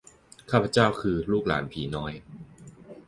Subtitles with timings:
[0.51, 2.11] ข้าพเจ้าคือ ลูกหลานผีน้อย